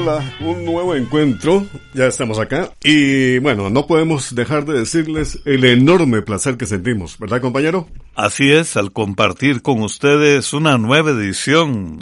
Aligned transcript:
Hola, 0.00 0.32
un 0.38 0.64
nuevo 0.64 0.94
encuentro, 0.94 1.66
ya 1.92 2.06
estamos 2.06 2.38
acá 2.38 2.70
y 2.84 3.38
bueno, 3.40 3.68
no 3.68 3.88
podemos 3.88 4.32
dejar 4.32 4.64
de 4.64 4.78
decirles 4.78 5.40
el 5.44 5.64
enorme 5.64 6.22
placer 6.22 6.56
que 6.56 6.66
sentimos, 6.66 7.18
¿verdad 7.18 7.40
compañero? 7.40 7.88
Así 8.14 8.52
es, 8.52 8.76
al 8.76 8.92
compartir 8.92 9.60
con 9.60 9.82
ustedes 9.82 10.52
una 10.52 10.78
nueva 10.78 11.10
edición. 11.10 11.98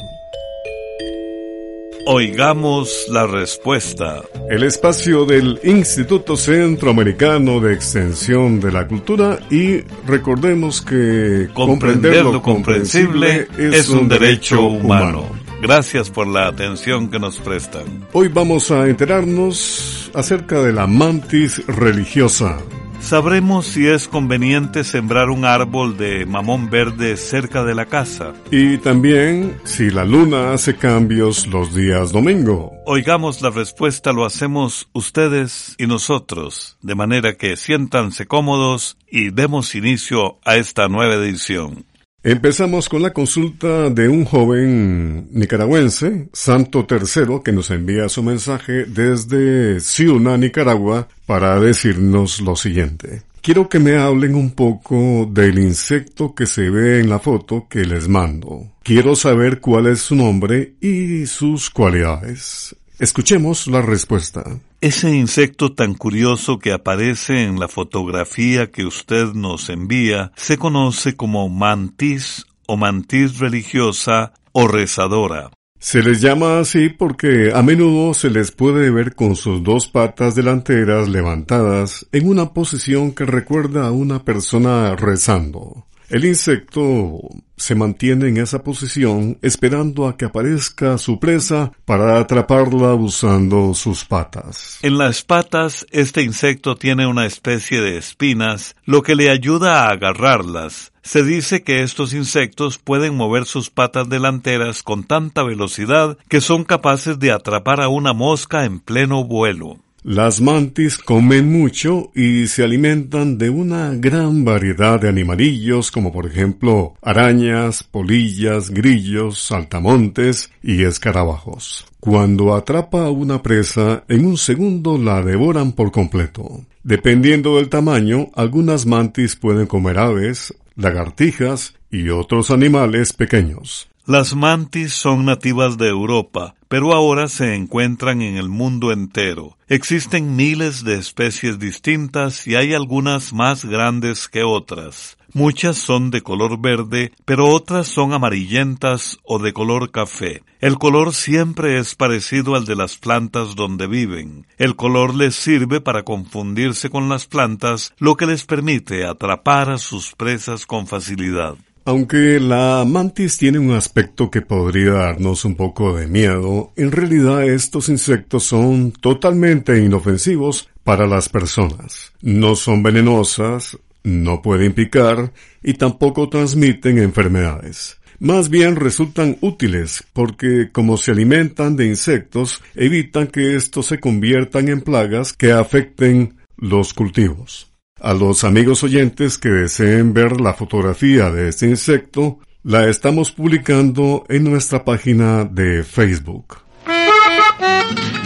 Oigamos 2.05 3.07
la 3.09 3.27
respuesta. 3.27 4.21
El 4.51 4.65
espacio 4.65 5.25
del 5.25 5.59
Instituto 5.65 6.37
Centroamericano 6.37 7.61
de 7.61 7.73
Extensión 7.73 8.61
de 8.61 8.73
la 8.73 8.87
Cultura 8.87 9.39
y 9.51 9.81
recordemos 10.07 10.83
que 10.83 11.49
comprender 11.55 12.27
lo 12.27 12.43
comprensible 12.43 13.49
es 13.57 13.89
un 13.89 14.07
derecho 14.07 14.67
humano. 14.67 15.46
Gracias 15.67 16.11
por 16.11 16.29
la 16.29 16.47
atención 16.47 17.11
que 17.11 17.19
nos 17.19 17.41
prestan. 17.41 18.07
Hoy 18.13 18.29
vamos 18.29 18.71
a 18.71 18.87
enterarnos 18.87 20.13
acerca 20.15 20.63
de 20.63 20.73
la 20.73 20.87
mantis 20.87 21.67
religiosa. 21.67 22.59
Sabremos 23.01 23.67
si 23.67 23.89
es 23.89 24.07
conveniente 24.07 24.85
sembrar 24.85 25.29
un 25.29 25.45
árbol 25.45 25.97
de 25.97 26.25
mamón 26.25 26.71
verde 26.71 27.17
cerca 27.17 27.65
de 27.65 27.75
la 27.75 27.87
casa. 27.87 28.33
Y 28.53 28.79
también 28.79 29.59
si 29.65 29.91
la 29.91 30.05
luna 30.05 30.53
hace 30.53 30.77
cambios 30.77 31.49
los 31.49 31.75
días 31.75 32.13
domingo. 32.13 32.73
Oigamos 32.87 33.43
la 33.43 33.51
respuesta, 33.51 34.13
lo 34.13 34.25
hacemos 34.25 34.89
ustedes 34.93 35.75
y 35.79 35.89
nosotros, 35.89 36.79
de 36.81 36.95
manera 36.95 37.35
que 37.35 37.57
siéntanse 37.57 38.27
cómodos 38.27 38.99
y 39.11 39.31
demos 39.31 39.75
inicio 39.75 40.39
a 40.45 40.59
esta 40.59 40.87
nueva 40.87 41.15
edición. 41.15 41.87
Empezamos 42.27 42.89
con 42.89 43.03
la 43.03 43.13
consulta 43.13 43.89
de 43.89 44.09
un 44.09 44.25
joven 44.25 45.29
nicaragüense, 45.31 46.29
Santo 46.33 46.85
Tercero, 46.85 47.41
que 47.41 47.53
nos 47.53 47.71
envía 47.71 48.09
su 48.09 48.21
mensaje 48.25 48.85
desde 48.85 49.79
Ciuna, 49.79 50.37
Nicaragua, 50.37 51.07
para 51.25 51.61
decirnos 51.61 52.41
lo 52.41 52.57
siguiente. 52.57 53.23
Quiero 53.43 53.69
que 53.69 53.79
me 53.79 53.97
hablen 53.97 54.35
un 54.35 54.51
poco 54.51 55.31
del 55.31 55.61
insecto 55.61 56.35
que 56.35 56.47
se 56.47 56.69
ve 56.69 56.99
en 56.99 57.11
la 57.11 57.21
foto 57.21 57.69
que 57.71 57.85
les 57.85 58.09
mando. 58.09 58.73
Quiero 58.83 59.15
saber 59.15 59.61
cuál 59.61 59.87
es 59.87 60.01
su 60.01 60.17
nombre 60.17 60.75
y 60.81 61.27
sus 61.27 61.71
cualidades. 61.71 62.75
Escuchemos 62.99 63.67
la 63.67 63.83
respuesta. 63.83 64.43
Ese 64.81 65.15
insecto 65.15 65.75
tan 65.75 65.93
curioso 65.93 66.59
que 66.59 66.73
aparece 66.73 67.43
en 67.43 67.61
la 67.61 67.69
fotografía 67.69 68.71
que 68.71 68.87
usted 68.87 69.35
nos 69.35 69.69
envía 69.69 70.33
se 70.35 70.57
conoce 70.57 71.15
como 71.15 71.51
mantis 71.51 72.47
o 72.67 72.79
mantis 72.79 73.39
religiosa 73.39 74.33
o 74.53 74.67
rezadora. 74.67 75.51
Se 75.79 76.03
les 76.03 76.23
llama 76.23 76.59
así 76.59 76.89
porque 76.89 77.53
a 77.55 77.63
menudo 77.63 78.15
se 78.15 78.31
les 78.31 78.51
puede 78.51 78.91
ver 78.91 79.15
con 79.15 79.37
sus 79.37 79.63
dos 79.63 79.89
patas 79.89 80.35
delanteras 80.35 81.07
levantadas 81.07 82.07
en 82.13 82.27
una 82.27 82.55
posición 82.55 83.13
que 83.13 83.27
recuerda 83.27 83.87
a 83.87 83.93
una 83.93 84.25
persona 84.25 84.97
rezando. 84.97 85.85
El 86.09 86.25
insecto 86.25 87.19
se 87.57 87.75
mantiene 87.75 88.29
en 88.29 88.37
esa 88.37 88.63
posición 88.63 89.39
esperando 89.43 90.07
a 90.07 90.17
que 90.17 90.27
aparezca 90.27 90.99
su 90.99 91.19
presa 91.19 91.73
para 91.85 92.21
atraparla 92.21 92.95
usando 92.95 93.75
sus 93.75 94.05
patas. 94.05 94.79
En 94.83 94.99
las 94.99 95.23
patas 95.23 95.85
este 95.91 96.23
insecto 96.23 96.77
tiene 96.77 97.09
una 97.09 97.27
especie 97.27 97.81
de 97.81 97.97
espinas, 97.97 98.77
lo 98.85 99.03
que 99.03 99.17
le 99.17 99.31
ayuda 99.31 99.85
a 99.85 99.91
agarrarlas. 99.91 100.93
Se 101.03 101.25
dice 101.25 101.63
que 101.63 101.83
estos 101.83 102.13
insectos 102.13 102.79
pueden 102.79 103.17
mover 103.17 103.45
sus 103.45 103.71
patas 103.71 104.09
delanteras 104.09 104.85
con 104.85 105.05
tanta 105.05 105.43
velocidad 105.43 106.19
que 106.29 106.41
son 106.41 106.65
capaces 106.65 107.19
de 107.19 107.33
atrapar 107.33 107.81
a 107.81 107.89
una 107.89 108.13
mosca 108.13 108.65
en 108.65 108.79
pleno 108.79 109.25
vuelo. 109.25 109.79
Las 110.09 110.41
mantis 110.41 110.99
comen 110.99 111.51
mucho 111.51 112.13
y 112.15 112.47
se 112.47 112.63
alimentan 112.63 113.39
de 113.39 113.51
una 113.51 113.93
gran 113.93 114.45
variedad 114.45 115.01
de 115.01 115.09
animalillos 115.09 115.91
como 115.91 116.13
por 116.13 116.27
ejemplo 116.27 116.95
arañas, 117.03 117.83
polillas, 117.83 118.71
grillos, 118.71 119.43
saltamontes 119.43 120.53
y 120.63 120.85
escarabajos. 120.85 121.87
Cuando 121.99 122.55
atrapa 122.55 123.07
a 123.07 123.11
una 123.11 123.43
presa, 123.43 124.05
en 124.07 124.27
un 124.27 124.37
segundo 124.37 124.97
la 124.97 125.23
devoran 125.23 125.73
por 125.73 125.91
completo. 125.91 126.61
Dependiendo 126.85 127.57
del 127.57 127.69
tamaño, 127.69 128.29
algunas 128.37 128.87
mantis 128.87 129.35
pueden 129.35 129.67
comer 129.67 129.99
aves, 129.99 130.55
lagartijas 130.77 131.75
y 131.91 132.11
otros 132.11 132.53
animales 132.53 133.13
pequeños. 133.13 133.89
Las 134.09 134.37
mantis 134.37 134.93
son 134.93 135.25
nativas 135.25 135.79
de 135.79 135.89
Europa, 135.89 136.55
pero 136.69 136.93
ahora 136.93 137.29
se 137.29 137.57
encuentran 137.57 138.23
en 138.23 138.37
el 138.37 138.49
mundo 138.49 138.93
entero. 138.93 139.59
Existen 139.67 140.37
miles 140.37 140.85
de 140.85 140.95
especies 140.95 141.59
distintas 141.59 142.47
y 142.47 142.55
hay 142.55 142.73
algunas 142.73 143.33
más 143.33 143.65
grandes 143.65 144.29
que 144.29 144.45
otras. 144.45 145.19
Muchas 145.33 145.77
son 145.77 146.13
de 146.13 146.23
color 146.23 146.61
verde, 146.61 147.11
pero 147.25 147.49
otras 147.49 147.89
son 147.89 148.13
amarillentas 148.13 149.19
o 149.25 149.41
de 149.41 149.53
color 149.53 149.91
café. 149.91 150.45
El 150.61 150.79
color 150.79 151.13
siempre 151.13 151.81
es 151.81 151.97
parecido 151.97 152.55
al 152.55 152.65
de 152.65 152.77
las 152.77 152.99
plantas 152.99 153.57
donde 153.57 153.89
viven. 153.89 154.47
El 154.57 154.77
color 154.77 155.17
les 155.17 155.35
sirve 155.35 155.81
para 155.81 156.05
confundirse 156.05 156.91
con 156.91 157.09
las 157.09 157.27
plantas, 157.27 157.93
lo 157.99 158.17
que 158.17 158.27
les 158.27 158.45
permite 158.45 159.05
atrapar 159.05 159.69
a 159.69 159.79
sus 159.79 160.15
presas 160.15 160.65
con 160.65 160.87
facilidad. 160.87 161.57
Aunque 161.89 162.41
la 162.41 162.85
mantis 162.85 163.39
tiene 163.39 163.61
un 163.61 163.71
aspecto 163.71 164.29
que 164.29 164.43
podría 164.43 164.91
darnos 164.91 165.45
un 165.45 165.55
poco 165.55 165.97
de 165.97 166.09
miedo, 166.09 166.73
en 166.75 166.91
realidad 166.91 167.45
estos 167.45 167.89
insectos 167.89 168.43
son 168.43 168.91
totalmente 168.91 169.81
inofensivos 169.81 170.69
para 170.83 171.07
las 171.07 171.29
personas. 171.29 172.13
No 172.21 172.57
son 172.57 172.83
venenosas, 172.83 173.79
no 174.03 174.43
pueden 174.43 174.73
picar 174.73 175.33
y 175.63 175.75
tampoco 175.75 176.29
transmiten 176.29 176.99
enfermedades. 176.99 177.99
Más 178.19 178.49
bien 178.49 178.75
resultan 178.75 179.39
útiles 179.41 180.03
porque 180.13 180.71
como 180.73 180.97
se 180.97 181.13
alimentan 181.13 181.77
de 181.77 181.87
insectos 181.87 182.63
evitan 182.75 183.29
que 183.29 183.55
estos 183.55 183.87
se 183.87 184.01
conviertan 184.01 184.69
en 184.71 184.81
plagas 184.81 185.35
que 185.35 185.53
afecten 185.53 186.35
los 186.57 186.93
cultivos. 186.95 187.66
A 188.01 188.13
los 188.13 188.45
amigos 188.45 188.85
oyentes 188.85 189.39
que 189.39 189.49
deseen 189.49 190.13
ver 190.13 190.39
la 190.39 190.53
fotografía 190.53 191.31
de 191.31 191.49
este 191.49 191.67
insecto, 191.67 192.41
la 192.63 192.89
estamos 192.91 193.33
publicando 193.33 194.27
en 194.29 194.45
nuestra 194.45 194.85
página 194.85 195.45
de 195.45 195.83
Facebook. 195.83 196.59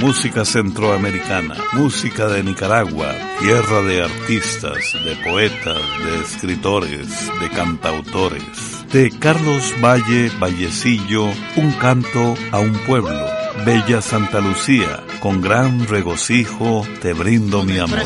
Música 0.00 0.44
centroamericana, 0.44 1.54
música 1.74 2.26
de 2.26 2.42
Nicaragua, 2.42 3.14
tierra 3.38 3.82
de 3.82 4.02
artistas, 4.02 4.96
de 5.04 5.14
poetas, 5.22 5.80
de 6.04 6.20
escritores, 6.20 7.30
de 7.40 7.48
cantautores. 7.50 8.84
De 8.92 9.12
Carlos 9.20 9.72
Valle 9.80 10.32
Vallecillo, 10.40 11.26
un 11.56 11.70
canto 11.80 12.34
a 12.50 12.58
un 12.58 12.72
pueblo. 12.86 13.24
Bella 13.64 14.02
Santa 14.02 14.40
Lucía, 14.40 15.04
con 15.20 15.40
gran 15.40 15.86
regocijo 15.86 16.84
te 17.00 17.12
brindo 17.12 17.62
mi 17.62 17.78
amor 17.78 18.00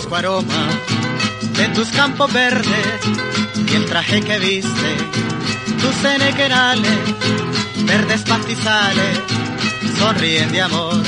de 1.57 1.69
tus 1.69 1.89
campos 1.91 2.33
verdes 2.33 3.01
y 3.71 3.75
el 3.75 3.87
traje 3.87 4.21
que 4.23 4.39
viste, 4.39 4.97
tus 5.81 5.95
cenequerales, 5.97 6.99
verdes 7.85 8.23
pastizales, 8.23 9.19
sonríen 9.99 10.51
de 10.53 10.63
amor. 10.63 11.03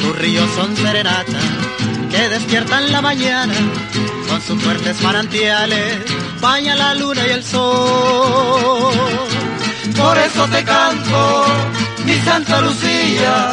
Tus 0.00 0.18
ríos 0.18 0.48
son 0.54 0.76
serenatas 0.76 1.44
que 2.10 2.28
despiertan 2.28 2.90
la 2.92 3.00
mañana 3.02 3.54
con 4.28 4.40
sus 4.40 4.62
fuertes 4.62 5.00
manantiales, 5.02 5.98
baña 6.40 6.74
la 6.76 6.94
luna 6.94 7.26
y 7.26 7.30
el 7.30 7.44
sol. 7.44 8.92
Por 9.96 10.18
eso 10.18 10.46
te 10.48 10.64
canto, 10.64 11.44
mi 12.04 12.14
Santa 12.20 12.60
Lucía, 12.60 13.52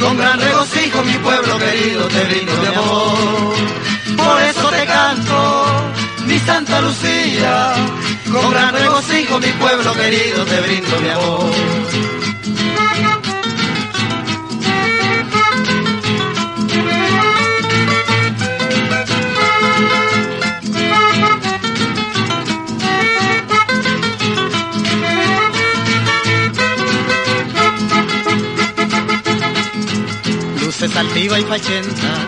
con 0.00 0.16
gran 0.16 0.40
regocijo 0.40 1.02
mi 1.02 1.14
pueblo 1.14 1.58
querido 1.58 2.08
te 2.08 2.24
brindo 2.24 2.52
mi 2.60 2.66
amor. 2.66 3.93
Por 4.16 4.42
eso 4.42 4.68
te 4.70 4.86
canto, 4.86 5.92
mi 6.26 6.38
Santa 6.38 6.80
Lucía, 6.80 7.74
con 8.32 8.50
gran 8.50 8.74
regocijo 8.74 9.38
mi 9.38 9.52
pueblo 9.52 9.92
querido 9.94 10.44
te 10.44 10.60
brindo 10.60 11.00
mi 11.00 11.08
amor. 11.08 11.84
altiva 30.96 31.40
y 31.40 31.42
fachenta, 31.44 32.23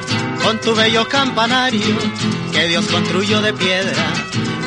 con 0.46 0.60
tu 0.60 0.76
bello 0.76 1.08
campanario 1.08 1.96
que 2.52 2.68
Dios 2.68 2.86
construyó 2.86 3.42
de 3.42 3.52
piedra 3.52 4.04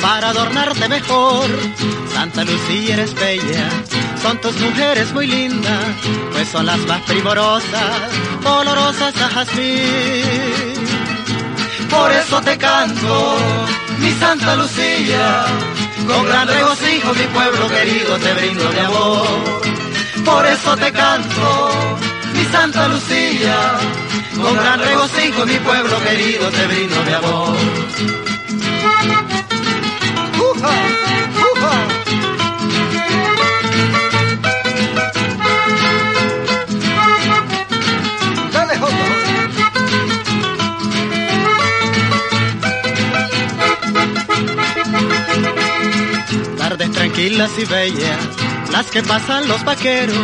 para 0.01 0.29
adornarte 0.29 0.89
mejor. 0.89 1.45
Santa 2.13 2.43
Lucía 2.43 2.95
eres 2.95 3.13
bella, 3.15 3.69
son 4.21 4.41
tus 4.41 4.59
mujeres 4.59 5.13
muy 5.13 5.25
lindas, 5.25 5.85
pues 6.33 6.49
son 6.49 6.65
las 6.65 6.79
más 6.79 7.01
primorosas, 7.03 8.09
olorosas 8.43 9.15
a 9.21 9.29
jazmín. 9.29 10.73
Por 11.89 12.11
eso 12.11 12.41
te 12.41 12.57
canto, 12.57 13.37
mi 13.99 14.11
Santa 14.11 14.57
Lucía, 14.57 15.45
con 16.05 16.25
gran 16.25 16.47
regocijo 16.49 17.13
mi 17.13 17.27
pueblo 17.27 17.69
querido 17.69 18.17
te 18.17 18.33
brindo 18.33 18.69
mi 18.69 18.79
amor. 18.79 19.27
Por 20.25 20.45
eso 20.45 20.75
te 20.75 20.91
canto, 20.91 21.69
mi 22.33 22.43
Santa 22.51 22.89
Lucía, 22.89 23.79
con 24.41 24.55
gran 24.55 24.79
regocijo 24.79 25.45
mi 25.45 25.57
pueblo 25.59 26.01
querido 26.03 26.49
te 26.49 26.67
brindo 26.67 27.03
mi 27.03 27.13
amor. 27.13 27.57
¡Uja! 30.39 30.69
¡Uja! 31.53 31.87
Dale, 38.53 38.79
Tardes 46.57 46.91
tranquilas 46.91 47.51
y 47.57 47.65
bellas, 47.65 48.19
las 48.71 48.85
que 48.87 49.03
pasan 49.03 49.47
los 49.47 49.63
vaqueros 49.63 50.17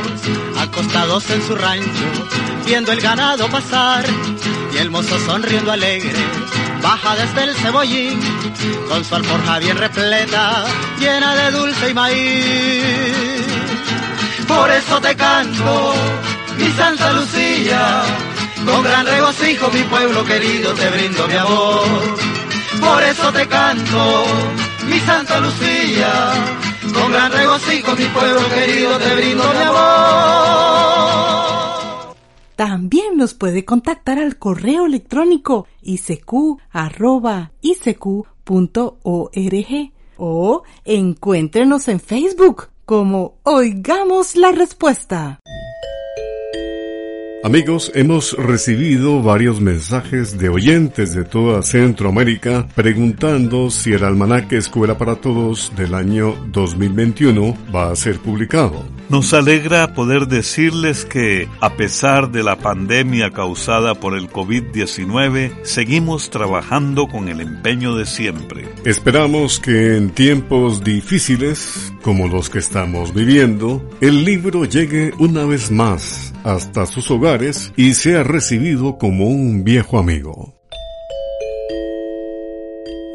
acostados 0.57 1.29
en 1.29 1.41
su 1.45 1.56
rancho, 1.56 2.06
viendo 2.65 2.91
el 2.91 3.00
ganado 3.00 3.47
pasar, 3.50 4.03
y 4.73 4.77
el 4.77 4.89
mozo 4.89 5.19
sonriendo 5.19 5.71
alegre, 5.71 6.12
baja 6.81 7.15
desde 7.15 7.44
el 7.44 7.56
cebollín, 7.56 8.19
con 8.89 9.06
su 9.06 9.15
alforja 9.15 9.59
bien 9.59 9.77
repleta, 9.77 10.65
llena 11.00 11.35
de 11.35 11.51
dulce 11.51 11.89
y 11.89 11.94
maíz. 11.94 13.45
Por 14.47 14.71
eso 14.71 15.01
te 15.01 15.15
canto, 15.15 15.94
mi 16.57 16.71
Santa 16.71 17.13
Lucía, 17.13 18.03
con 18.65 18.83
gran 18.83 19.06
regocijo 19.06 19.69
mi 19.71 19.83
pueblo 19.83 20.25
querido 20.25 20.73
te 20.73 20.89
brindo 20.89 21.27
mi 21.27 21.35
amor. 21.35 21.83
Por 22.81 23.03
eso 23.03 23.31
te 23.31 23.47
canto, 23.47 24.25
mi 24.88 25.00
Santa 25.00 25.39
Lucía, 25.39 26.31
con 26.94 27.11
gran 27.11 27.31
regocijo 27.31 27.95
mi 27.95 28.06
pueblo 28.06 28.50
querido 28.50 28.97
te 28.97 29.15
brindo 29.15 29.53
mi 29.53 29.63
amor. 29.63 31.64
También 32.56 33.18
nos 33.18 33.34
puede 33.34 33.66
contactar 33.66 34.18
al 34.18 34.38
correo 34.38 34.86
electrónico 34.86 35.68
isq.org 35.81 36.60
o 40.18 40.63
encuéntrenos 40.86 41.88
en 41.90 42.00
Facebook 42.00 42.69
como 42.86 43.40
Oigamos 43.44 44.36
la 44.36 44.52
Respuesta. 44.52 45.40
Amigos, 47.45 47.92
hemos 47.94 48.33
recibido 48.33 49.21
varios 49.21 49.62
mensajes 49.62 50.36
de 50.39 50.50
oyentes 50.50 51.13
de 51.13 51.24
toda 51.24 51.62
Centroamérica 51.62 52.68
preguntando 52.74 53.69
si 53.69 53.94
el 53.94 54.03
almanaque 54.03 54.57
Escuela 54.57 54.97
para 54.97 55.18
Todos 55.18 55.71
del 55.75 55.94
año 55.94 56.36
2021 56.47 57.56
va 57.71 57.92
a 57.92 57.95
ser 57.95 58.18
publicado. 58.18 58.83
Nos 59.09 59.31
alegra 59.36 59.94
poder 59.94 60.25
decirles 60.25 61.06
que, 61.06 61.47
a 61.62 61.75
pesar 61.75 62.31
de 62.31 62.42
la 62.42 62.56
pandemia 62.56 63.30
causada 63.30 63.94
por 63.94 64.18
el 64.18 64.27
COVID-19, 64.27 65.51
seguimos 65.62 66.31
trabajando 66.31 67.06
con 67.06 67.30
el 67.30 67.42
empeño 67.42 67.95
de 67.95 68.07
siempre. 68.07 68.68
Esperamos 68.86 69.59
que 69.59 69.97
en 69.97 70.09
tiempos 70.09 70.83
difíciles, 70.83 71.94
como 72.01 72.27
los 72.27 72.50
que 72.50 72.57
estamos 72.57 73.13
viviendo, 73.13 73.88
el 74.01 74.25
libro 74.25 74.65
llegue 74.65 75.13
una 75.19 75.45
vez 75.45 75.69
más 75.69 76.33
hasta 76.44 76.88
sus 76.88 77.09
hogares 77.12 77.34
y 77.75 77.95
sea 77.95 78.23
recibido 78.23 78.97
como 78.97 79.27
un 79.27 79.65
viejo 79.65 79.99
amigo. 79.99 80.53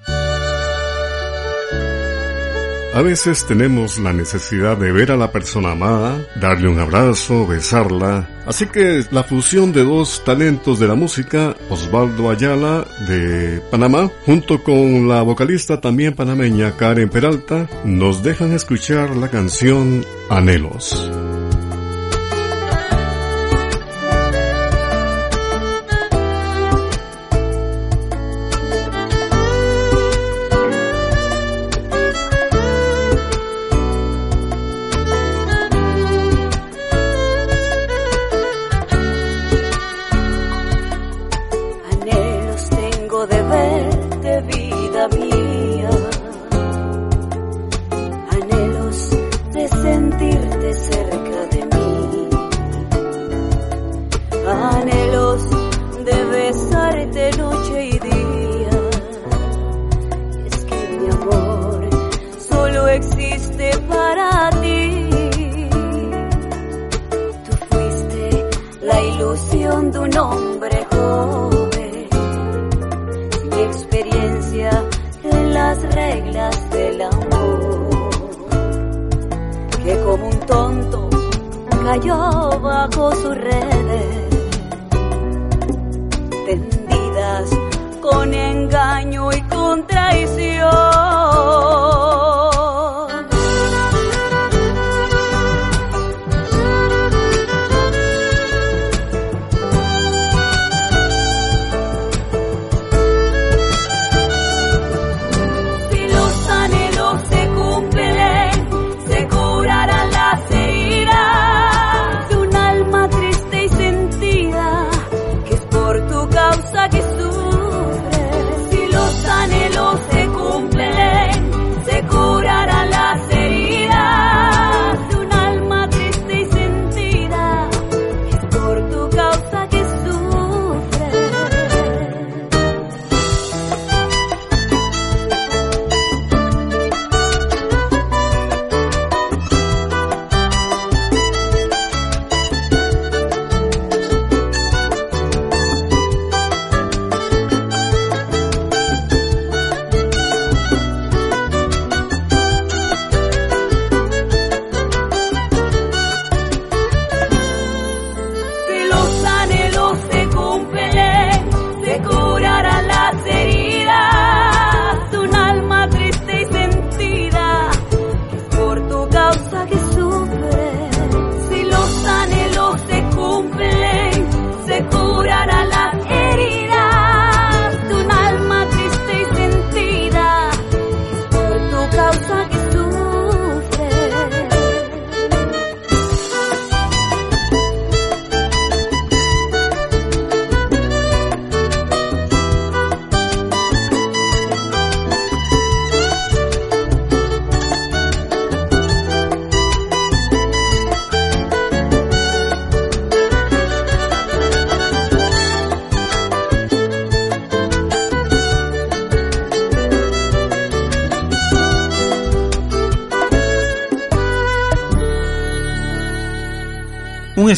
A 2.94 3.02
veces 3.02 3.46
tenemos 3.46 4.00
la 4.00 4.14
necesidad 4.14 4.78
de 4.78 4.94
ver 4.94 5.12
a 5.12 5.18
la 5.18 5.34
persona 5.34 5.74
amada, 5.74 6.26
darle 6.40 6.70
un 6.70 6.80
abrazo, 6.80 7.46
besarla. 7.46 8.30
Así 8.48 8.68
que 8.68 9.04
la 9.12 9.24
fusión 9.26 9.74
de 9.74 9.84
dos 9.84 10.24
talentos 10.24 10.80
de 10.80 10.88
la 10.88 10.96
música, 10.96 11.55
Osvaldo 11.76 12.30
Ayala 12.30 12.88
de 13.06 13.60
Panamá, 13.70 14.10
junto 14.26 14.64
con 14.64 15.10
la 15.10 15.22
vocalista 15.24 15.82
también 15.82 16.14
panameña 16.16 16.78
Karen 16.78 17.10
Peralta, 17.10 17.68
nos 17.84 18.24
dejan 18.24 18.54
escuchar 18.54 19.14
la 19.18 19.30
canción 19.30 20.06
Anhelos. 20.30 21.12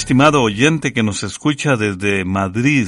Estimado 0.08 0.42
oyente 0.42 0.94
que 0.94 1.04
nos 1.04 1.24
escucha 1.24 1.76
desde 1.76 2.24
Madrid, 2.24 2.88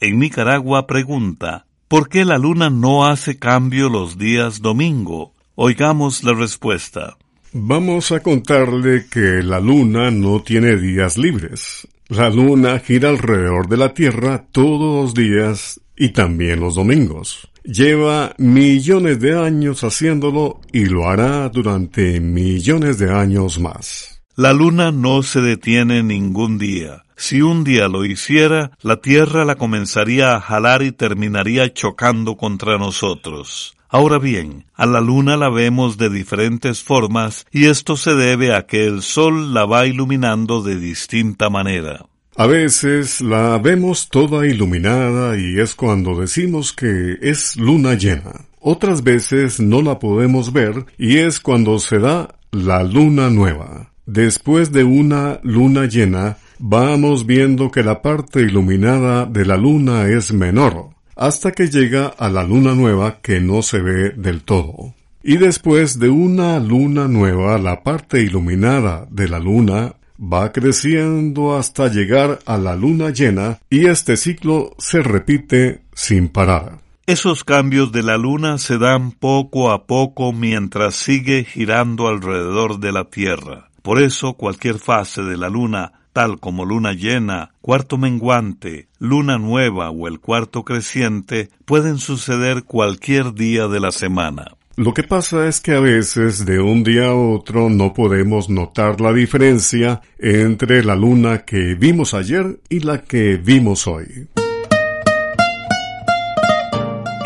en 0.00 0.18
Nicaragua, 0.18 0.86
pregunta, 0.86 1.64
¿por 1.88 2.10
qué 2.10 2.26
la 2.26 2.36
luna 2.36 2.68
no 2.68 3.06
hace 3.06 3.38
cambio 3.38 3.88
los 3.88 4.18
días 4.18 4.60
domingo? 4.60 5.32
Oigamos 5.54 6.24
la 6.24 6.34
respuesta. 6.34 7.16
Vamos 7.54 8.12
a 8.12 8.20
contarle 8.20 9.06
que 9.10 9.42
la 9.42 9.60
luna 9.60 10.10
no 10.10 10.42
tiene 10.42 10.76
días 10.76 11.16
libres. 11.16 11.88
La 12.08 12.28
luna 12.28 12.78
gira 12.80 13.08
alrededor 13.08 13.66
de 13.66 13.76
la 13.78 13.94
Tierra 13.94 14.44
todos 14.52 15.04
los 15.04 15.14
días 15.14 15.80
y 15.96 16.10
también 16.10 16.60
los 16.60 16.74
domingos. 16.74 17.48
Lleva 17.64 18.34
millones 18.36 19.18
de 19.20 19.38
años 19.38 19.84
haciéndolo 19.84 20.60
y 20.70 20.84
lo 20.84 21.08
hará 21.08 21.48
durante 21.48 22.20
millones 22.20 22.98
de 22.98 23.10
años 23.10 23.58
más. 23.58 24.17
La 24.38 24.52
luna 24.52 24.92
no 24.92 25.24
se 25.24 25.40
detiene 25.40 26.04
ningún 26.04 26.58
día. 26.58 27.02
Si 27.16 27.42
un 27.42 27.64
día 27.64 27.88
lo 27.88 28.04
hiciera, 28.04 28.70
la 28.82 28.98
Tierra 28.98 29.44
la 29.44 29.56
comenzaría 29.56 30.36
a 30.36 30.40
jalar 30.40 30.84
y 30.84 30.92
terminaría 30.92 31.74
chocando 31.74 32.36
contra 32.36 32.78
nosotros. 32.78 33.76
Ahora 33.88 34.20
bien, 34.20 34.66
a 34.76 34.86
la 34.86 35.00
luna 35.00 35.36
la 35.36 35.50
vemos 35.50 35.98
de 35.98 36.08
diferentes 36.08 36.84
formas 36.84 37.46
y 37.50 37.66
esto 37.66 37.96
se 37.96 38.14
debe 38.14 38.54
a 38.54 38.64
que 38.66 38.86
el 38.86 39.02
sol 39.02 39.54
la 39.54 39.64
va 39.64 39.86
iluminando 39.86 40.62
de 40.62 40.76
distinta 40.76 41.50
manera. 41.50 42.06
A 42.36 42.46
veces 42.46 43.20
la 43.20 43.58
vemos 43.58 44.08
toda 44.08 44.46
iluminada 44.46 45.36
y 45.36 45.58
es 45.58 45.74
cuando 45.74 46.14
decimos 46.14 46.72
que 46.72 47.16
es 47.22 47.56
luna 47.56 47.94
llena. 47.94 48.46
Otras 48.60 49.02
veces 49.02 49.58
no 49.58 49.82
la 49.82 49.98
podemos 49.98 50.52
ver 50.52 50.86
y 50.96 51.16
es 51.16 51.40
cuando 51.40 51.80
se 51.80 51.98
da 51.98 52.36
la 52.52 52.84
luna 52.84 53.30
nueva. 53.30 53.87
Después 54.08 54.72
de 54.72 54.84
una 54.84 55.38
luna 55.42 55.84
llena, 55.84 56.38
vamos 56.58 57.26
viendo 57.26 57.70
que 57.70 57.82
la 57.82 58.00
parte 58.00 58.40
iluminada 58.40 59.26
de 59.26 59.44
la 59.44 59.58
luna 59.58 60.06
es 60.06 60.32
menor, 60.32 60.94
hasta 61.14 61.52
que 61.52 61.68
llega 61.68 62.06
a 62.06 62.30
la 62.30 62.42
luna 62.42 62.74
nueva 62.74 63.18
que 63.20 63.38
no 63.38 63.60
se 63.60 63.80
ve 63.80 64.12
del 64.16 64.44
todo. 64.44 64.94
Y 65.22 65.36
después 65.36 65.98
de 65.98 66.08
una 66.08 66.58
luna 66.58 67.06
nueva, 67.06 67.58
la 67.58 67.82
parte 67.82 68.22
iluminada 68.22 69.06
de 69.10 69.28
la 69.28 69.38
luna 69.38 69.96
va 70.18 70.52
creciendo 70.52 71.54
hasta 71.54 71.88
llegar 71.88 72.38
a 72.46 72.56
la 72.56 72.76
luna 72.76 73.10
llena 73.10 73.58
y 73.68 73.88
este 73.88 74.16
ciclo 74.16 74.74
se 74.78 75.02
repite 75.02 75.82
sin 75.92 76.28
parar. 76.28 76.78
Esos 77.04 77.44
cambios 77.44 77.92
de 77.92 78.02
la 78.02 78.16
luna 78.16 78.56
se 78.56 78.78
dan 78.78 79.12
poco 79.12 79.70
a 79.70 79.86
poco 79.86 80.32
mientras 80.32 80.94
sigue 80.94 81.44
girando 81.44 82.08
alrededor 82.08 82.80
de 82.80 82.92
la 82.92 83.04
Tierra. 83.04 83.67
Por 83.88 84.02
eso 84.02 84.34
cualquier 84.34 84.78
fase 84.78 85.22
de 85.22 85.38
la 85.38 85.48
luna, 85.48 85.92
tal 86.12 86.40
como 86.40 86.66
luna 86.66 86.92
llena, 86.92 87.54
cuarto 87.62 87.96
menguante, 87.96 88.88
luna 88.98 89.38
nueva 89.38 89.88
o 89.88 90.08
el 90.08 90.20
cuarto 90.20 90.62
creciente, 90.62 91.48
pueden 91.64 91.96
suceder 91.96 92.64
cualquier 92.64 93.32
día 93.32 93.66
de 93.66 93.80
la 93.80 93.90
semana. 93.90 94.58
Lo 94.76 94.92
que 94.92 95.04
pasa 95.04 95.48
es 95.48 95.62
que 95.62 95.72
a 95.72 95.80
veces 95.80 96.44
de 96.44 96.60
un 96.60 96.84
día 96.84 97.06
a 97.06 97.14
otro 97.14 97.70
no 97.70 97.94
podemos 97.94 98.50
notar 98.50 99.00
la 99.00 99.14
diferencia 99.14 100.02
entre 100.18 100.84
la 100.84 100.94
luna 100.94 101.46
que 101.46 101.74
vimos 101.74 102.12
ayer 102.12 102.60
y 102.68 102.80
la 102.80 103.00
que 103.00 103.38
vimos 103.38 103.86
hoy. 103.86 104.28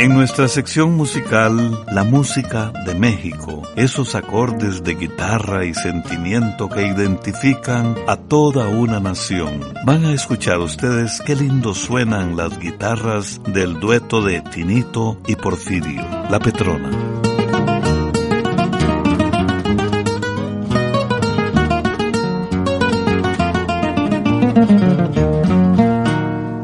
En 0.03 0.15
nuestra 0.15 0.49
sección 0.49 0.97
musical, 0.97 1.85
la 1.93 2.03
música 2.03 2.73
de 2.85 2.93
México, 2.93 3.62
esos 3.77 4.17
acordes 4.17 4.83
de 4.83 4.97
guitarra 4.97 5.65
y 5.65 5.75
sentimiento 5.75 6.69
que 6.69 6.85
identifican 6.85 7.95
a 8.09 8.17
toda 8.17 8.67
una 8.67 8.99
nación. 8.99 9.61
Van 9.87 10.05
a 10.05 10.12
escuchar 10.12 10.59
ustedes 10.59 11.23
qué 11.25 11.37
lindo 11.37 11.73
suenan 11.73 12.37
las 12.37 12.59
guitarras 12.59 13.41
del 13.45 13.79
dueto 13.79 14.23
de 14.23 14.41
Tinito 14.41 15.19
y 15.29 15.37
Porfirio, 15.37 16.03
La 16.29 16.41
Petrona. 16.41 16.91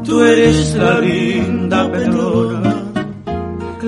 Tú 0.03 0.23
eres 0.25 0.75
la 0.75 0.99
Petrona 0.99 1.38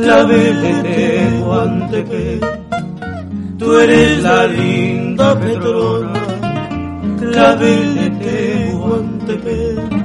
clave 0.01 0.53
de 0.63 0.73
Tehuantepec. 0.83 2.41
Tú 3.57 3.77
eres 3.77 4.23
la 4.23 4.47
linda 4.47 5.39
Petrona, 5.39 6.13
clave 7.19 7.73
de 7.97 8.09
Tehuantepec. 8.23 10.01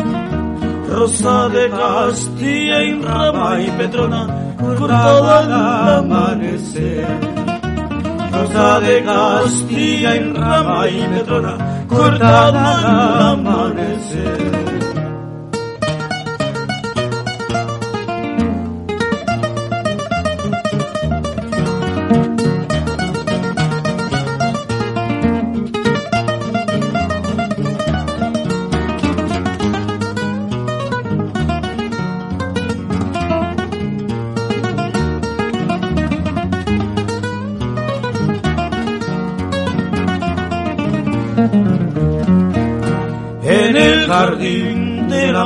Rosa 0.88 1.48
de 1.48 1.68
Castilla, 1.68 2.82
y 2.82 3.02
Rama 3.02 3.60
y 3.60 3.70
Petrona, 3.72 4.26
cortada 4.78 5.38
al 5.40 5.98
amanecer. 5.98 7.06
Rosa 8.32 8.80
de 8.80 9.04
Castilla, 9.04 10.16
y 10.16 10.32
Rama 10.32 10.88
y 10.88 11.00
Petrona, 11.08 11.84
cortada 11.88 12.78
al 12.78 13.40
amanecer. 13.40 14.65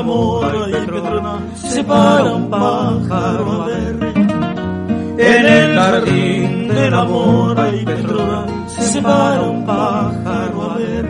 Amor 0.01 0.69
y 0.69 0.87
Petrona 0.87 1.39
se 1.55 1.85
para 1.85 2.33
un 2.33 2.51
pájaro 2.51 3.63
a 3.63 3.67
ver. 3.67 3.97
En 5.19 5.47
el 5.47 5.75
jardín 5.75 6.69
del 6.69 6.95
amor 6.95 7.57
y 7.75 7.85
Petrona 7.85 8.47
se 8.67 9.03
para 9.03 9.43
un 9.43 9.67
pájaro 9.67 10.71
a 10.71 10.77
ver. 10.79 11.07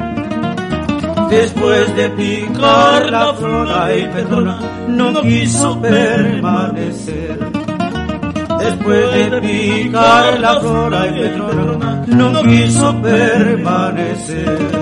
Después 1.31 1.97
de 1.97 2.09
picar 2.11 3.11
la 3.11 3.33
flor 3.35 3.69
y 3.97 4.07
Petrona 4.07 4.59
no 4.89 5.21
quiso 5.23 5.81
permanecer. 5.81 7.39
Después 8.59 9.31
de 9.31 9.41
picar 9.41 10.41
la 10.41 10.61
flor 10.61 10.93
y 11.09 11.21
Petrona 11.21 12.05
no 12.09 12.43
quiso 12.43 13.01
permanecer. 13.01 14.80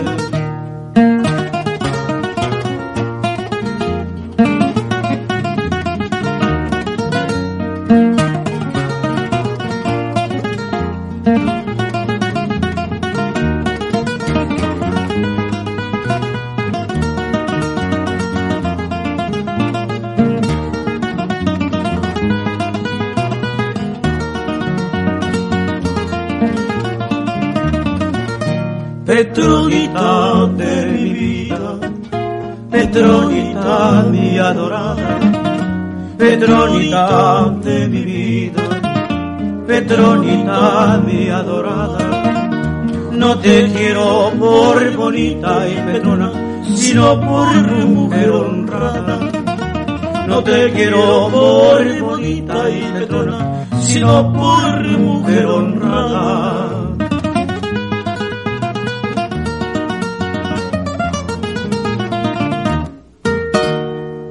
De 36.88 37.86
mi 37.86 38.02
vida, 38.02 38.62
Petronita 39.66 41.02
mi 41.04 41.28
adorada. 41.28 41.98
No 43.12 43.38
te 43.40 43.70
quiero 43.72 44.32
por 44.38 44.96
bonita 44.96 45.68
y 45.68 45.74
petrona, 45.92 46.32
sino 46.74 47.20
por 47.20 47.54
mujer 47.84 48.30
honrada. 48.30 49.18
No 50.26 50.42
te 50.42 50.72
quiero 50.72 51.28
por 51.30 52.00
bonita 52.00 52.70
y 52.70 52.80
petrona, 52.98 53.66
sino 53.82 54.32
por 54.32 54.88
mujer 54.98 55.44
honrada. 55.44 55.77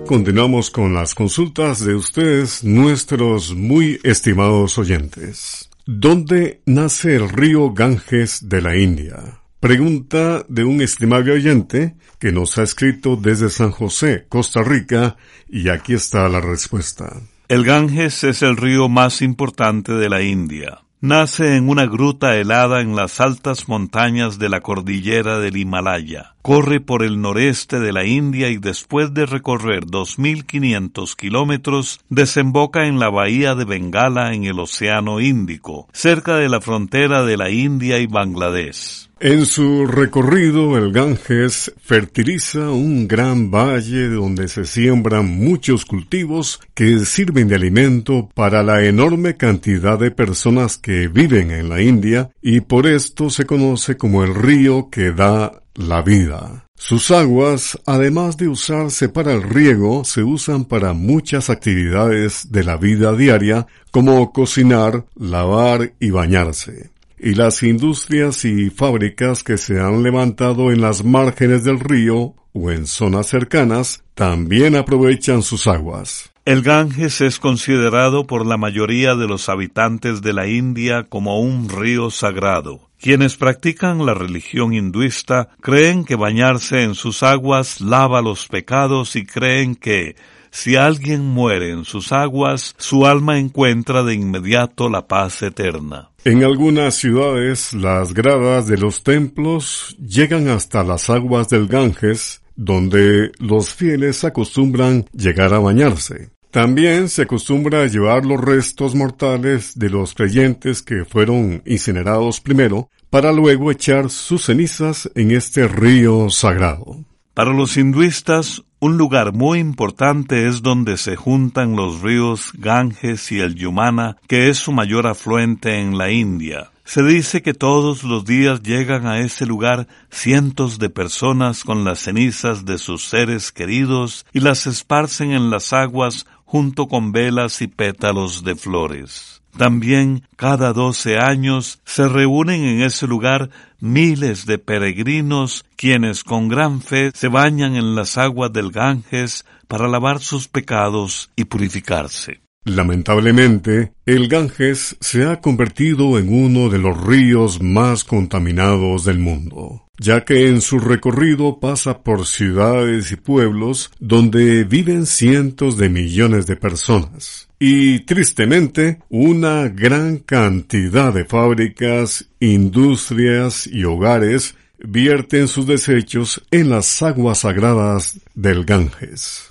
Continuamos 0.07 0.71
con 0.71 0.93
las 0.93 1.13
consultas 1.13 1.83
de 1.83 1.93
ustedes, 1.93 2.63
nuestros 2.63 3.53
muy 3.53 3.99
estimados 4.03 4.77
oyentes. 4.77 5.69
¿Dónde 5.85 6.61
nace 6.65 7.17
el 7.17 7.27
río 7.27 7.73
Ganges 7.73 8.47
de 8.47 8.61
la 8.61 8.77
India? 8.77 9.41
Pregunta 9.59 10.45
de 10.47 10.63
un 10.63 10.81
estimable 10.81 11.33
oyente 11.33 11.97
que 12.19 12.31
nos 12.31 12.57
ha 12.57 12.63
escrito 12.63 13.17
desde 13.17 13.49
San 13.49 13.71
José, 13.71 14.25
Costa 14.29 14.63
Rica, 14.63 15.17
y 15.49 15.67
aquí 15.67 15.93
está 15.95 16.29
la 16.29 16.39
respuesta. 16.39 17.21
El 17.49 17.65
Ganges 17.65 18.23
es 18.23 18.41
el 18.43 18.55
río 18.55 18.87
más 18.87 19.21
importante 19.21 19.91
de 19.91 20.07
la 20.07 20.21
India. 20.21 20.86
Nace 20.99 21.55
en 21.55 21.69
una 21.69 21.85
gruta 21.85 22.35
helada 22.37 22.81
en 22.81 22.95
las 22.95 23.21
altas 23.21 23.69
montañas 23.69 24.39
de 24.39 24.49
la 24.49 24.61
cordillera 24.61 25.37
del 25.37 25.55
Himalaya. 25.55 26.33
Corre 26.41 26.79
por 26.79 27.03
el 27.03 27.21
noreste 27.21 27.79
de 27.79 27.93
la 27.93 28.03
India 28.03 28.49
y 28.49 28.57
después 28.57 29.13
de 29.13 29.27
recorrer 29.27 29.85
2.500 29.85 31.15
kilómetros, 31.15 31.99
desemboca 32.09 32.87
en 32.87 32.97
la 32.97 33.11
bahía 33.11 33.53
de 33.53 33.65
Bengala 33.65 34.33
en 34.33 34.45
el 34.45 34.59
Océano 34.59 35.19
Índico, 35.19 35.87
cerca 35.93 36.37
de 36.37 36.49
la 36.49 36.61
frontera 36.61 37.23
de 37.23 37.37
la 37.37 37.51
India 37.51 37.99
y 37.99 38.07
Bangladesh. 38.07 39.06
En 39.19 39.47
su 39.47 39.87
recorrido, 39.87 40.77
el 40.77 40.91
Ganges 40.91 41.73
fertiliza 41.81 42.69
un 42.69 43.07
gran 43.07 43.49
valle 43.49 44.09
donde 44.09 44.47
se 44.47 44.63
siembran 44.63 45.25
muchos 45.25 45.85
cultivos 45.85 46.59
que 46.75 46.99
sirven 46.99 47.47
de 47.47 47.55
alimento 47.55 48.29
para 48.35 48.61
la 48.61 48.85
enorme 48.85 49.35
cantidad 49.35 49.97
de 49.97 50.11
personas 50.11 50.77
que 50.77 51.07
viven 51.07 51.49
en 51.49 51.67
la 51.67 51.81
India 51.81 52.29
y 52.43 52.61
por 52.61 52.85
esto 52.85 53.31
se 53.31 53.47
conoce 53.47 53.97
como 53.97 54.23
el 54.23 54.35
río 54.35 54.89
que 54.91 55.11
da 55.11 55.63
la 55.73 56.03
vida. 56.03 56.65
Sus 56.75 57.09
aguas, 57.09 57.79
además 57.87 58.37
de 58.37 58.49
usarse 58.49 59.09
para 59.09 59.33
el 59.33 59.41
riego, 59.41 60.03
se 60.03 60.21
usan 60.21 60.65
para 60.65 60.93
muchas 60.93 61.49
actividades 61.49 62.51
de 62.51 62.63
la 62.63 62.77
vida 62.77 63.15
diaria 63.15 63.65
como 63.89 64.31
cocinar, 64.31 65.05
lavar 65.15 65.93
y 65.99 66.11
bañarse 66.11 66.91
y 67.19 67.33
las 67.33 67.63
industrias 67.63 68.45
y 68.45 68.69
fábricas 68.69 69.43
que 69.43 69.57
se 69.57 69.79
han 69.79 70.03
levantado 70.03 70.71
en 70.71 70.81
las 70.81 71.03
márgenes 71.03 71.63
del 71.63 71.79
río 71.79 72.35
o 72.53 72.71
en 72.71 72.87
zonas 72.87 73.27
cercanas 73.27 74.03
también 74.13 74.75
aprovechan 74.75 75.41
sus 75.41 75.67
aguas. 75.67 76.31
El 76.45 76.61
Ganges 76.61 77.19
es 77.19 77.39
considerado 77.39 78.25
por 78.25 78.45
la 78.45 78.55
mayoría 78.55 79.15
de 79.15 79.27
los 79.27 79.49
habitantes 79.49 80.21
de 80.21 80.31
la 80.31 80.47
India 80.47 81.03
como 81.09 81.41
un 81.41 81.67
río 81.67 82.09
sagrado. 82.09 82.89
Quienes 82.99 83.35
practican 83.35 84.05
la 84.05 84.13
religión 84.13 84.73
hinduista 84.73 85.49
creen 85.61 86.05
que 86.05 86.15
bañarse 86.15 86.83
en 86.83 86.95
sus 86.95 87.21
aguas 87.21 87.81
lava 87.81 88.21
los 88.21 88.47
pecados 88.47 89.15
y 89.15 89.25
creen 89.25 89.75
que 89.75 90.15
si 90.51 90.75
alguien 90.75 91.25
muere 91.25 91.71
en 91.71 91.85
sus 91.85 92.11
aguas, 92.11 92.75
su 92.77 93.05
alma 93.05 93.39
encuentra 93.39 94.03
de 94.03 94.13
inmediato 94.13 94.89
la 94.89 95.07
paz 95.07 95.41
eterna. 95.41 96.11
En 96.23 96.43
algunas 96.43 96.95
ciudades 96.95 97.73
las 97.73 98.13
gradas 98.13 98.67
de 98.67 98.77
los 98.77 99.03
templos 99.03 99.95
llegan 99.99 100.47
hasta 100.49 100.83
las 100.83 101.09
aguas 101.09 101.49
del 101.49 101.67
Ganges, 101.67 102.41
donde 102.55 103.31
los 103.39 103.73
fieles 103.73 104.23
acostumbran 104.23 105.05
llegar 105.13 105.53
a 105.53 105.59
bañarse. 105.59 106.31
También 106.51 107.07
se 107.07 107.23
acostumbra 107.23 107.83
a 107.83 107.87
llevar 107.87 108.25
los 108.25 108.41
restos 108.41 108.95
mortales 108.95 109.77
de 109.77 109.89
los 109.89 110.13
creyentes 110.13 110.81
que 110.81 111.05
fueron 111.05 111.61
incinerados 111.65 112.41
primero, 112.41 112.89
para 113.09 113.31
luego 113.31 113.71
echar 113.71 114.09
sus 114.09 114.45
cenizas 114.45 115.09
en 115.15 115.31
este 115.31 115.67
río 115.67 116.29
sagrado. 116.29 117.05
Para 117.33 117.53
los 117.53 117.77
hinduistas, 117.77 118.63
un 118.79 118.97
lugar 118.97 119.33
muy 119.33 119.59
importante 119.59 120.47
es 120.47 120.61
donde 120.61 120.97
se 120.97 121.15
juntan 121.15 121.75
los 121.75 122.01
ríos 122.01 122.51
Ganges 122.53 123.31
y 123.31 123.39
el 123.39 123.55
Yumana, 123.55 124.17
que 124.27 124.49
es 124.49 124.57
su 124.59 124.71
mayor 124.71 125.07
afluente 125.07 125.79
en 125.79 125.97
la 125.97 126.11
India. 126.11 126.71
Se 126.83 127.03
dice 127.03 127.41
que 127.41 127.53
todos 127.53 128.03
los 128.03 128.23
días 128.23 128.61
llegan 128.61 129.07
a 129.07 129.19
ese 129.19 129.45
lugar 129.45 129.87
cientos 130.09 130.79
de 130.79 130.89
personas 130.89 131.63
con 131.63 131.83
las 131.83 131.99
cenizas 131.99 132.65
de 132.65 132.77
sus 132.77 133.03
seres 133.03 133.51
queridos 133.51 134.25
y 134.31 134.39
las 134.39 134.67
esparcen 134.67 135.31
en 135.31 135.49
las 135.49 135.73
aguas 135.73 136.27
junto 136.45 136.87
con 136.87 137.11
velas 137.11 137.61
y 137.61 137.67
pétalos 137.67 138.43
de 138.43 138.55
flores. 138.55 139.36
También 139.57 140.23
cada 140.35 140.71
doce 140.71 141.17
años 141.17 141.79
se 141.83 142.07
reúnen 142.07 142.63
en 142.63 142.83
ese 142.83 143.07
lugar 143.07 143.49
miles 143.79 144.45
de 144.45 144.59
peregrinos 144.59 145.65
quienes 145.75 146.23
con 146.23 146.47
gran 146.47 146.81
fe 146.81 147.11
se 147.13 147.27
bañan 147.27 147.75
en 147.75 147.95
las 147.95 148.17
aguas 148.17 148.53
del 148.53 148.71
Ganges 148.71 149.45
para 149.67 149.87
lavar 149.87 150.19
sus 150.19 150.47
pecados 150.47 151.31
y 151.35 151.45
purificarse. 151.45 152.41
Lamentablemente, 152.65 153.93
el 154.05 154.27
Ganges 154.27 154.97
se 154.99 155.25
ha 155.25 155.39
convertido 155.39 156.19
en 156.19 156.27
uno 156.33 156.69
de 156.69 156.77
los 156.77 157.01
ríos 157.01 157.61
más 157.61 158.03
contaminados 158.03 159.05
del 159.05 159.19
mundo. 159.19 159.83
ya 159.99 160.23
que 160.23 160.47
en 160.47 160.61
su 160.61 160.77
recorrido 160.77 161.59
pasa 161.59 162.03
por 162.03 162.27
ciudades 162.27 163.11
y 163.11 163.15
pueblos 163.15 163.89
donde 163.99 164.63
viven 164.63 165.07
cientos 165.07 165.75
de 165.75 165.89
millones 165.89 166.45
de 166.45 166.55
personas. 166.55 167.46
Y 167.59 168.01
tristemente, 168.01 168.99
una 169.09 169.67
gran 169.67 170.17
cantidad 170.17 171.11
de 171.13 171.25
fábricas, 171.25 172.25
industrias 172.39 173.65
y 173.65 173.83
hogares 173.83 174.55
vierten 174.77 175.47
sus 175.47 175.65
desechos 175.65 176.43
en 176.51 176.69
las 176.69 177.01
aguas 177.01 177.39
sagradas 177.39 178.19
del 178.35 178.63
Ganges. 178.63 179.46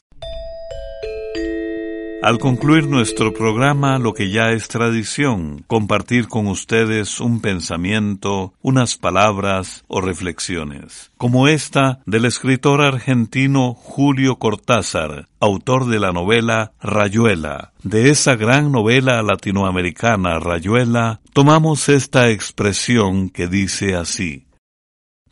Al 2.26 2.40
concluir 2.40 2.88
nuestro 2.88 3.32
programa, 3.32 4.00
lo 4.00 4.12
que 4.12 4.30
ya 4.32 4.50
es 4.50 4.66
tradición, 4.66 5.62
compartir 5.68 6.26
con 6.26 6.48
ustedes 6.48 7.20
un 7.20 7.40
pensamiento, 7.40 8.52
unas 8.62 8.96
palabras 8.96 9.84
o 9.86 10.00
reflexiones, 10.00 11.12
como 11.18 11.46
esta 11.46 12.00
del 12.04 12.24
escritor 12.24 12.82
argentino 12.82 13.74
Julio 13.74 14.40
Cortázar, 14.40 15.28
autor 15.38 15.86
de 15.86 16.00
la 16.00 16.10
novela 16.10 16.72
Rayuela. 16.80 17.70
De 17.84 18.10
esa 18.10 18.34
gran 18.34 18.72
novela 18.72 19.22
latinoamericana 19.22 20.40
Rayuela, 20.40 21.20
tomamos 21.32 21.88
esta 21.88 22.30
expresión 22.30 23.30
que 23.30 23.46
dice 23.46 23.94
así. 23.94 24.45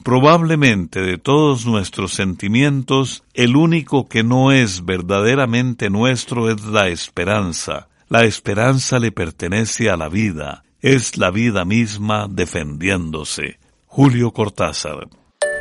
Probablemente 0.02 1.00
de 1.00 1.16
todos 1.16 1.64
nuestros 1.66 2.12
sentimientos, 2.12 3.22
el 3.32 3.56
único 3.56 4.08
que 4.08 4.22
no 4.22 4.52
es 4.52 4.84
verdaderamente 4.84 5.88
nuestro 5.88 6.50
es 6.50 6.64
la 6.64 6.88
esperanza. 6.88 7.88
La 8.08 8.24
esperanza 8.24 8.98
le 8.98 9.12
pertenece 9.12 9.88
a 9.88 9.96
la 9.96 10.08
vida, 10.08 10.64
es 10.82 11.16
la 11.16 11.30
vida 11.30 11.64
misma 11.64 12.26
defendiéndose. 12.28 13.58
Julio 13.86 14.32
Cortázar. 14.32 15.08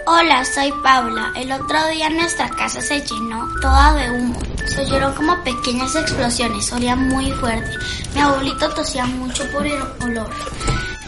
Hola, 0.05 0.43
soy 0.43 0.73
Paula. 0.83 1.31
El 1.35 1.49
otro 1.51 1.87
día 1.87 2.09
nuestra 2.09 2.49
casa 2.49 2.81
se 2.81 2.99
llenó 2.99 3.47
toda 3.61 3.93
de 3.93 4.11
humo. 4.11 4.37
Se 4.65 4.81
oyeron 4.81 5.13
como 5.13 5.41
pequeñas 5.43 5.95
explosiones, 5.95 6.73
olía 6.73 6.95
muy 6.97 7.31
fuerte. 7.31 7.71
Mi 8.13 8.19
abuelito 8.19 8.69
tosía 8.73 9.05
mucho 9.05 9.49
por 9.51 9.65
el 9.65 9.81
olor. 10.01 10.29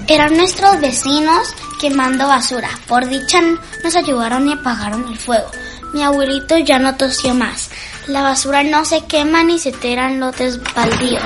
Eran 0.08 0.38
nuestros 0.38 0.80
vecinos 0.80 1.56
quemando 1.82 2.28
basura. 2.28 2.70
Por 2.88 3.08
dicha 3.10 3.42
nos 3.84 3.96
ayudaron 3.96 4.48
y 4.48 4.54
apagaron 4.54 5.08
el 5.08 5.18
fuego. 5.18 5.50
Mi 5.94 6.04
abuelito 6.04 6.58
ya 6.60 6.78
no 6.78 6.96
tosió 6.96 7.34
más. 7.34 7.72
La 8.08 8.22
basura 8.22 8.64
no 8.64 8.86
se 8.86 9.06
quema 9.06 9.44
ni 9.44 9.58
se 9.58 9.72
tira 9.72 10.12
en 10.12 10.20
lotes 10.20 10.60
baldíos, 10.76 11.24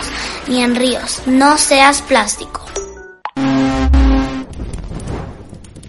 ni 0.48 0.64
en 0.64 0.76
ríos. 0.76 1.22
No 1.26 1.58
seas 1.58 2.02
plástico. 2.02 2.62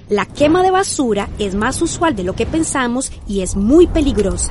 La 0.09 0.27
quema 0.27 0.65
de 0.65 0.73
basura 0.73 1.29
es 1.39 1.55
más 1.55 1.81
usual 1.83 2.17
de 2.17 2.25
lo 2.25 2.35
que 2.35 2.45
pensamos 2.45 3.13
y 3.29 3.43
es 3.43 3.55
muy 3.55 3.87
peligrosa. 3.87 4.51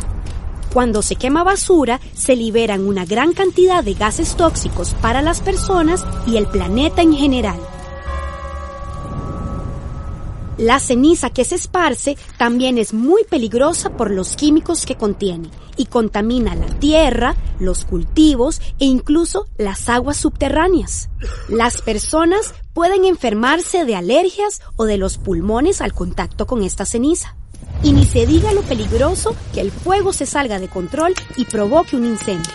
Cuando 0.71 1.01
se 1.01 1.17
quema 1.17 1.43
basura, 1.43 1.99
se 2.13 2.37
liberan 2.37 2.87
una 2.87 3.03
gran 3.03 3.33
cantidad 3.33 3.83
de 3.83 3.95
gases 3.95 4.37
tóxicos 4.37 4.93
para 5.01 5.21
las 5.21 5.41
personas 5.41 6.05
y 6.25 6.37
el 6.37 6.47
planeta 6.47 7.01
en 7.01 7.13
general. 7.13 7.59
La 10.59 10.81
ceniza 10.81 11.29
que 11.29 11.45
se 11.45 11.55
esparce 11.55 12.17
también 12.37 12.77
es 12.77 12.93
muy 12.93 13.23
peligrosa 13.23 13.91
por 13.91 14.11
los 14.11 14.35
químicos 14.35 14.85
que 14.85 14.97
contiene 14.97 15.49
y 15.77 15.85
contamina 15.85 16.53
la 16.53 16.67
tierra, 16.79 17.37
los 17.61 17.85
cultivos 17.85 18.59
e 18.77 18.83
incluso 18.83 19.47
las 19.57 19.87
aguas 19.87 20.17
subterráneas. 20.17 21.07
Las 21.47 21.81
personas 21.81 22.53
pueden 22.73 23.05
enfermarse 23.05 23.85
de 23.85 23.95
alergias 23.95 24.59
o 24.75 24.83
de 24.83 24.97
los 24.97 25.17
pulmones 25.17 25.79
al 25.79 25.93
contacto 25.93 26.45
con 26.45 26.61
esta 26.61 26.85
ceniza. 26.85 27.37
Y 27.81 27.93
ni 27.93 28.03
se 28.03 28.27
diga 28.27 28.51
lo 28.51 28.63
peligroso 28.63 29.37
que 29.53 29.61
el 29.61 29.71
fuego 29.71 30.11
se 30.11 30.25
salga 30.25 30.59
de 30.59 30.67
control 30.67 31.13
y 31.37 31.45
provoque 31.45 31.95
un 31.95 32.05
incendio. 32.05 32.51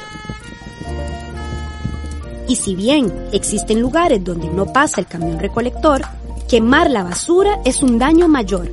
Y 2.48 2.56
si 2.56 2.74
bien 2.74 3.10
existen 3.32 3.80
lugares 3.80 4.22
donde 4.22 4.48
no 4.48 4.66
pasa 4.66 5.00
el 5.00 5.06
camión 5.06 5.38
recolector, 5.38 6.02
quemar 6.48 6.90
la 6.90 7.02
basura 7.02 7.60
es 7.64 7.82
un 7.82 7.98
daño 7.98 8.28
mayor. 8.28 8.70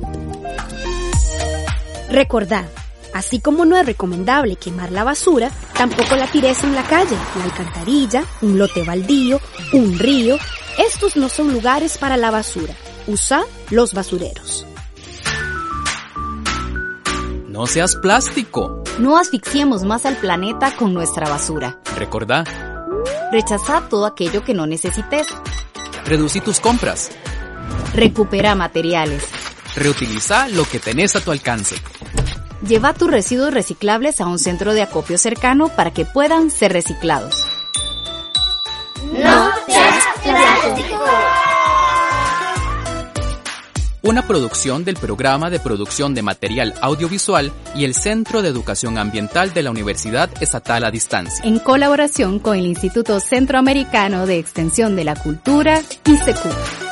Recordad, 2.10 2.66
así 3.14 3.40
como 3.40 3.64
no 3.64 3.76
es 3.76 3.86
recomendable 3.86 4.56
quemar 4.56 4.92
la 4.92 5.04
basura, 5.04 5.50
tampoco 5.74 6.16
la 6.16 6.26
tires 6.26 6.62
en 6.64 6.74
la 6.74 6.82
calle, 6.82 7.16
la 7.38 7.44
alcantarilla, 7.44 8.24
un 8.42 8.58
lote 8.58 8.82
baldío, 8.82 9.40
un 9.72 9.98
río. 9.98 10.36
Estos 10.78 11.16
no 11.16 11.28
son 11.28 11.52
lugares 11.52 11.98
para 11.98 12.16
la 12.16 12.30
basura. 12.30 12.74
Usa 13.06 13.42
los 13.70 13.94
basureros. 13.94 14.66
No 17.48 17.66
seas 17.66 17.96
plástico. 17.96 18.82
No 18.98 19.18
asfixiemos 19.18 19.84
más 19.84 20.06
al 20.06 20.16
planeta 20.16 20.74
con 20.76 20.94
nuestra 20.94 21.28
basura. 21.28 21.78
Recordá. 21.96 22.44
Rechaza 23.30 23.88
todo 23.88 24.06
aquello 24.06 24.42
que 24.42 24.54
no 24.54 24.66
necesites. 24.66 25.26
Reducí 26.04 26.40
tus 26.40 26.60
compras. 26.60 27.10
Recupera 27.94 28.54
materiales. 28.54 29.24
Reutiliza 29.76 30.48
lo 30.48 30.64
que 30.64 30.78
tenés 30.78 31.16
a 31.16 31.20
tu 31.20 31.30
alcance. 31.30 31.76
Lleva 32.66 32.94
tus 32.94 33.10
residuos 33.10 33.52
reciclables 33.52 34.20
a 34.20 34.26
un 34.26 34.38
centro 34.38 34.72
de 34.74 34.82
acopio 34.82 35.18
cercano 35.18 35.68
para 35.68 35.92
que 35.92 36.04
puedan 36.04 36.50
ser 36.50 36.72
reciclados. 36.72 37.46
No 39.12 39.50
seas 39.66 40.04
plástico. 40.22 41.04
Una 44.04 44.26
producción 44.26 44.84
del 44.84 44.96
Programa 44.96 45.48
de 45.48 45.60
Producción 45.60 46.12
de 46.12 46.22
Material 46.22 46.74
Audiovisual 46.80 47.52
y 47.76 47.84
el 47.84 47.94
Centro 47.94 48.42
de 48.42 48.48
Educación 48.48 48.98
Ambiental 48.98 49.54
de 49.54 49.62
la 49.62 49.70
Universidad 49.70 50.28
Estatal 50.40 50.84
a 50.84 50.90
Distancia. 50.90 51.44
En 51.44 51.60
colaboración 51.60 52.40
con 52.40 52.56
el 52.56 52.66
Instituto 52.66 53.20
Centroamericano 53.20 54.26
de 54.26 54.38
Extensión 54.38 54.96
de 54.96 55.04
la 55.04 55.14
Cultura, 55.14 55.80
ICQ. 56.04 56.91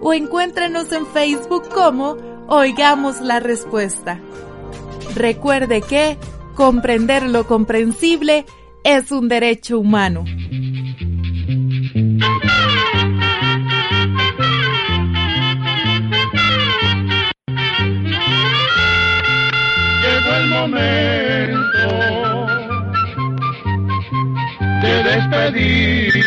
o 0.00 0.12
encuéntrenos 0.12 0.92
en 0.92 1.06
Facebook 1.06 1.68
como 1.68 2.16
Oigamos 2.48 3.20
la 3.20 3.40
Respuesta. 3.40 4.20
Recuerde 5.14 5.82
que 5.82 6.16
comprender 6.54 7.24
lo 7.24 7.46
comprensible 7.46 8.46
es 8.84 9.10
un 9.10 9.28
derecho 9.28 9.78
humano. 9.80 10.24
Llegó 20.02 20.34
el 20.36 20.46
momento 20.50 21.66
de 24.82 25.02
despedirnos. 25.02 26.26